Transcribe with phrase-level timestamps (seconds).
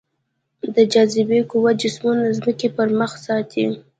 [0.75, 3.65] د جاذبې قوه جسمونه د ځمکې پر مخ ساتي.